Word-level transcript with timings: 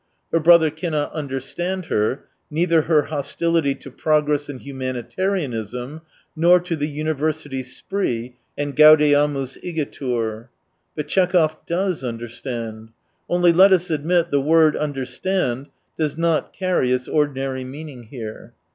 Her 0.33 0.39
brother 0.39 0.71
cannot 0.71 1.13
understand 1.13 1.85
her, 1.85 2.23
neither 2.49 2.81
her 2.81 3.03
hostility 3.03 3.75
to 3.75 3.91
progress 3.91 4.49
and 4.49 4.59
humanitarianism, 4.59 6.01
nor 6.35 6.59
to 6.59 6.75
the 6.75 6.87
university 6.87 7.61
spree 7.61 8.35
and 8.57 8.75
Gaudeamus 8.75 9.59
igitur. 9.63 10.47
But 10.95 11.07
Tchekhov 11.07 11.55
does 11.67 12.03
understand. 12.03 12.89
Only, 13.29 13.53
let 13.53 13.71
us 13.71 13.91
admit, 13.91 14.31
the 14.31 14.41
word" 14.41 14.75
understand" 14.75 15.67
does 15.99 16.17
not 16.17 16.51
carry 16.51 16.91
its 16.91 17.07
ordinary 17.07 17.63
meaning 17.63 18.05
here. 18.09 18.53